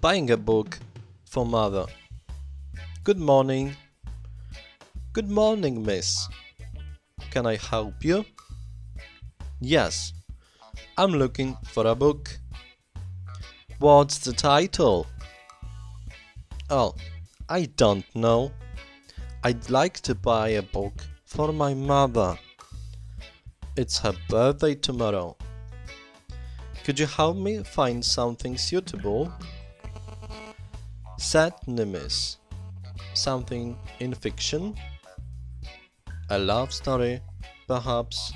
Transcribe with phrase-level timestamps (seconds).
[0.00, 0.78] buying a book
[1.26, 1.84] for mother.
[3.04, 3.76] Good morning.
[5.12, 6.26] Good morning, miss.
[7.30, 8.24] Can I help you?
[9.60, 10.14] Yes,
[10.96, 12.38] I'm looking for a book.
[13.78, 15.06] What's the title?
[16.70, 16.94] Oh,
[17.50, 18.52] I don't know.
[19.44, 20.94] I'd like to buy a book
[21.26, 22.38] for my mother.
[23.76, 25.36] It's her birthday tomorrow.
[26.84, 29.30] Could you help me find something suitable?
[31.20, 32.38] Certainly, miss.
[33.12, 34.74] Something in fiction?
[36.30, 37.20] A love story,
[37.68, 38.32] perhaps?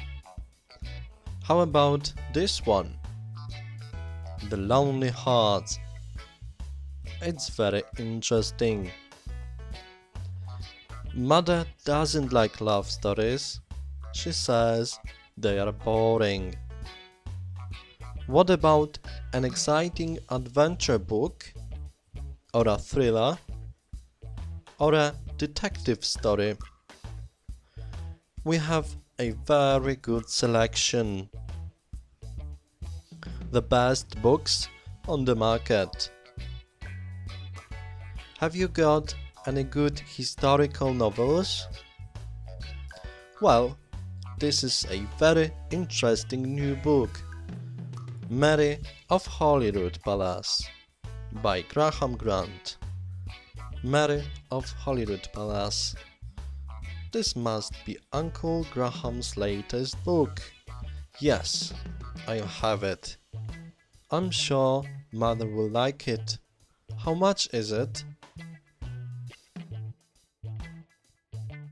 [1.43, 2.95] How about this one?
[4.51, 5.79] The Lonely Heart.
[7.23, 8.91] It's very interesting.
[11.15, 13.61] Mother doesn't like love stories.
[14.13, 15.01] She says
[15.39, 16.55] they are boring.
[18.27, 18.99] What about
[19.33, 21.51] an exciting adventure book?
[22.55, 23.37] Or a thriller?
[24.79, 26.57] Or a detective story?
[28.45, 28.87] We have
[29.19, 31.29] a very good selection.
[33.51, 34.69] The best books
[35.09, 36.13] on the market.
[38.39, 39.13] Have you got
[39.49, 41.67] any good historical novels?
[43.41, 43.77] Well,
[44.39, 47.21] this is a very interesting new book.
[48.31, 48.79] Mary
[49.11, 50.65] of Holyrood Palace
[51.43, 52.77] by Graham Grant.
[53.83, 55.95] Mary of Holyrood Palace.
[57.13, 60.41] This must be Uncle Graham's latest book.
[61.21, 61.73] Yes,
[62.27, 63.17] I have it.
[64.11, 66.39] I'm sure Mother will like it.
[66.99, 68.05] How much is it?